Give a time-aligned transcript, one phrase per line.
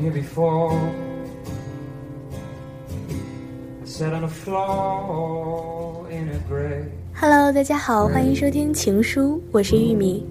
[0.00, 0.72] Been here before.
[3.82, 6.84] I sat on a floor in a gray.
[7.14, 10.24] Hello，大家好，欢迎收听《情书》，我是玉米。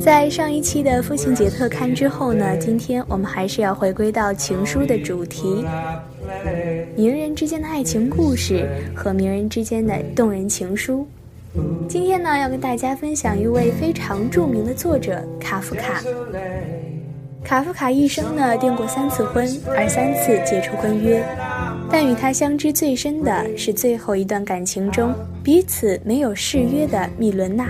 [0.00, 5.64] 在上一期的父亲节特刊之后呢，今天我们还是要回归到情书的主题——
[6.96, 11.06] 名人之间的爱情故事和名人之间的动人情书。
[11.88, 16.00] 今天呢，要跟大家分享一位非常著名的作者卡夫卡。
[17.46, 21.24] 卡夫卡一生呢订过三次婚，而三次解除婚约，
[21.88, 27.68] 但与他相知最深的是最后一段感情中彼此没有誓约的密伦娜。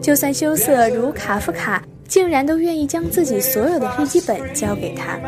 [0.00, 5.18] 就算羞涩如卡夫卡，竟然都愿意将自己所有的日记本交给他。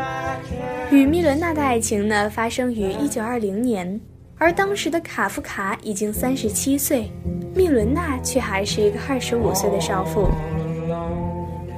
[0.89, 3.99] 与密伦娜的爱情呢，发生于一九二零年，
[4.37, 7.11] 而当时的卡夫卡已经三十七岁，
[7.53, 10.29] 密伦娜却还是一个二十五岁的少妇。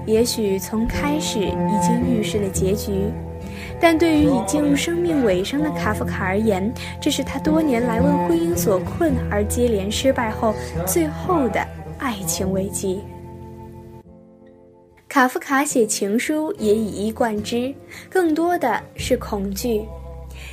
[0.09, 2.91] 也许从开始已经预示了结局，
[3.79, 10.55] 但对于已进入生命尾声的卡夫卡而言，这是他多年来为婚姻所困而接连失败后
[10.87, 11.63] 最后的
[11.99, 13.01] 爱情危机。
[15.07, 17.71] 卡夫卡写情书也以一贯之，
[18.09, 19.85] 更多的是恐惧。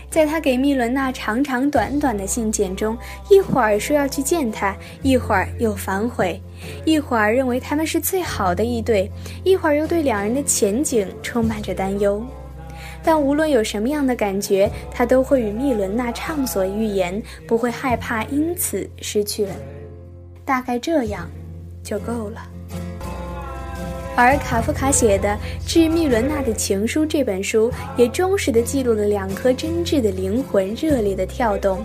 [0.08, 2.96] 在他给密伦娜长长短短的信件中，
[3.28, 6.40] 一会儿说要去见她，一会儿又反悔，
[6.84, 9.10] 一会儿认为他们是最好的一对，
[9.44, 12.24] 一会儿又对两人的前景充满着担忧。
[13.02, 19.54] 但无论有什么样的感觉，他都会与密伦娜畅所欲言，不会害怕因此失去了。
[20.44, 21.28] 大概这样
[21.82, 22.48] 就够了。
[24.16, 25.28] 而卡夫卡写的
[25.66, 31.84] 《致密伦娜的情书》这本书，也忠实地记录了两颗真挚的灵魂热烈的跳动。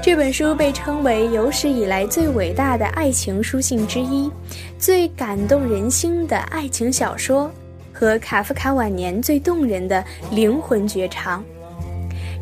[0.00, 4.30] 这本书被称为有史以来最伟大的爱情书信之一，
[4.78, 7.50] 最感动人心的爱情小说，
[7.92, 11.44] 和卡夫卡晚年最动人的灵魂绝唱。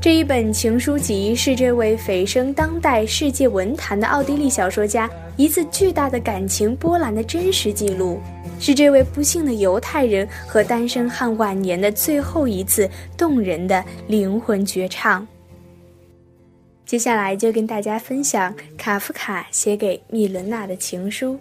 [0.00, 8.20] 这一本情书集是这位蜚声当代世界文坛的奥地利小说家一次巨大的感情波澜的真实记录，
[8.60, 15.26] 是这位不幸的犹太人和单身汉晚年的最后一次动人的灵魂绝唱。
[16.86, 21.36] 接下来就跟大家分享卡夫卡写给密伦娜的情书。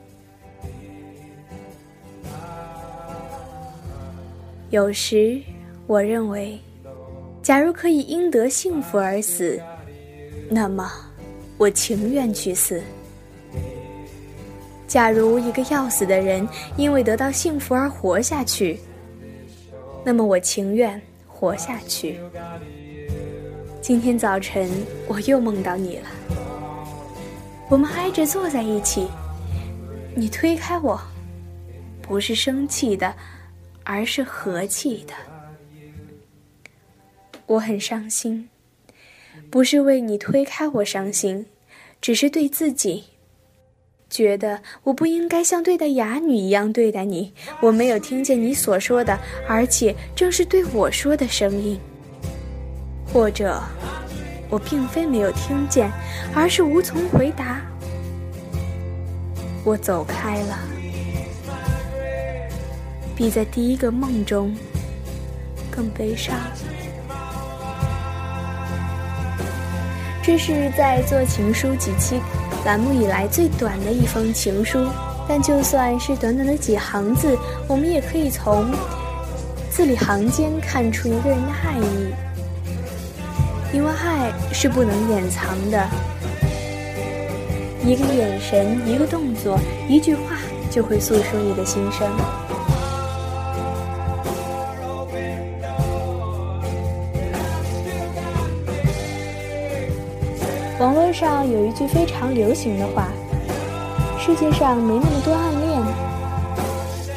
[4.72, 5.39] 有时，
[5.85, 6.59] 我认为。
[7.47, 9.58] 假如可以因得幸福而死，
[10.50, 10.91] 那么
[11.58, 12.84] 我情愿去死。
[14.85, 18.78] 假如一个要死的人因为得到幸福而活下去，
[20.03, 22.19] 那么我情愿活下去。
[23.80, 24.69] 今天早晨
[25.07, 26.09] 我又梦到你了，
[27.69, 29.07] 我们挨着坐在一起，
[30.13, 31.00] 你推开我，
[32.02, 33.16] 不是生气的，
[33.86, 35.13] 而是和气的。
[37.47, 38.50] 我很伤心，
[39.50, 41.46] 不是为你推开我伤心，
[42.02, 43.06] 只是对自己，
[44.09, 47.34] 觉得我不应该像对待哑女一样对待你。
[47.62, 51.80] 我没有听见你所说的，而且正是对我说的声音。
[53.13, 53.63] 或者，
[54.50, 55.90] 我并非没有听见，
[56.36, 57.62] 而是无从回答。
[59.63, 60.59] 我走开了，
[63.16, 64.53] 比在第一个梦中
[65.72, 66.36] 更悲伤。
[70.27, 72.19] 这是在做情书几期
[72.65, 74.85] 栏目以来最短的一封情书，
[75.25, 78.69] 但就算是短短的几行字，我们也可以从
[79.69, 82.12] 字里行间看出一个人的爱意，
[83.74, 85.88] 因为爱是不能掩藏的，
[87.85, 89.57] 一个眼神、一个动作、
[89.88, 90.35] 一句话，
[90.69, 92.06] 就会诉说你的心声。
[100.79, 103.07] 网络上有一句非常流行的话
[104.21, 105.81] ：“世界上没那么多暗恋，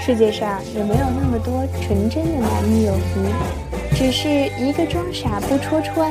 [0.01, 4.29] 世界上也没有那么多纯真的男女友谊，只是
[4.59, 6.11] 一个装傻不戳穿，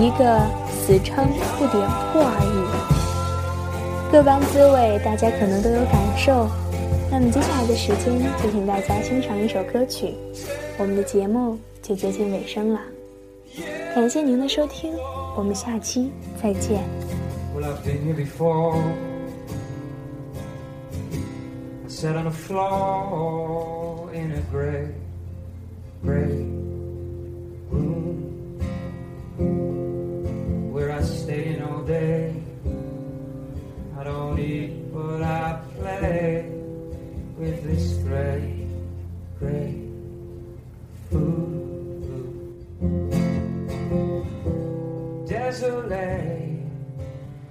[0.00, 0.40] 一个
[0.70, 1.26] 死撑
[1.58, 4.12] 不点破而已。
[4.12, 6.48] 各般滋味，大家可能都有感受。
[7.10, 10.14] 那么接下来的时间，就请大家欣赏一首歌曲，
[10.78, 12.80] 我们的节目就接近尾声了。
[13.92, 14.92] 感谢您的收听，
[15.35, 16.11] 我们下期
[16.41, 16.83] 再见。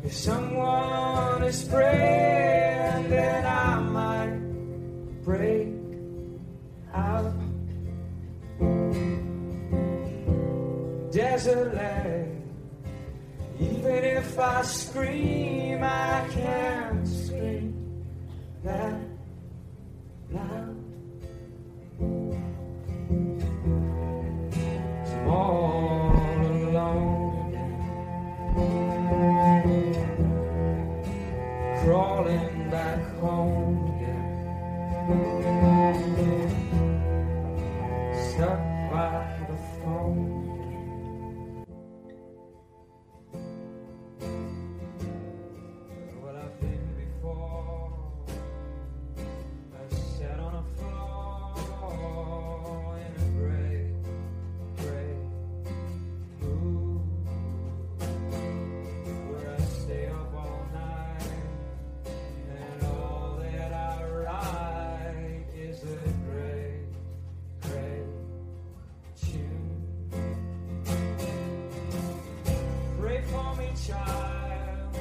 [0.03, 4.37] If someone is praying, then I might
[5.23, 5.69] break
[6.93, 7.33] out.
[11.11, 12.29] Desolate.
[13.59, 18.05] Even if I scream, I can't scream
[18.63, 19.12] that
[33.03, 35.42] back home again.
[73.75, 74.97] child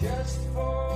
[0.00, 0.95] just for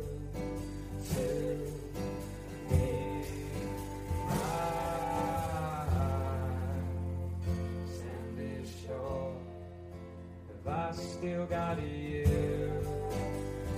[11.51, 12.23] got you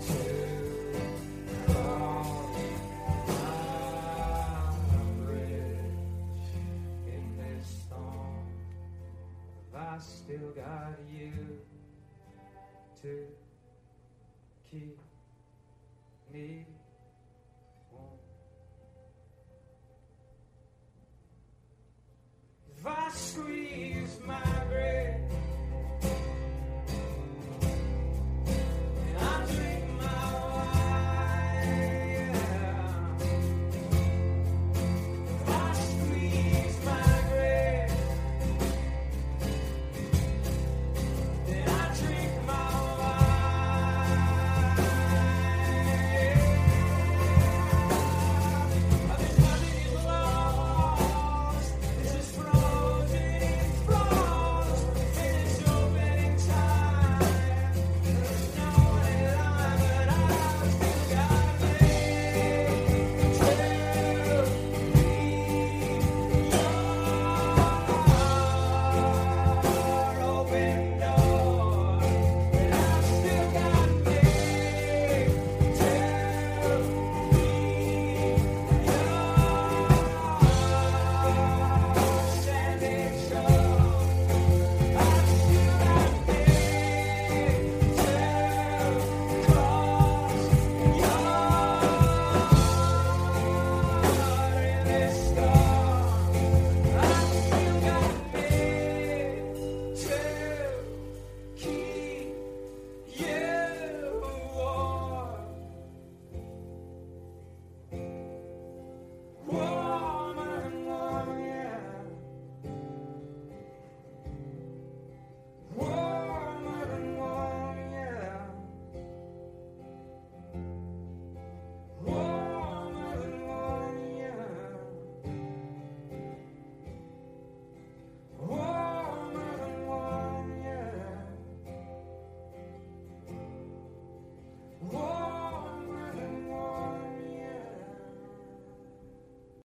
[0.06, 0.14] to
[1.70, 2.24] my
[5.26, 6.50] bridge
[7.08, 8.46] in this storm.
[9.76, 11.32] I still got you
[13.02, 13.26] to
[14.70, 15.00] keep
[16.32, 16.66] me
[17.92, 18.06] warm.
[22.78, 25.03] If I squeeze my breath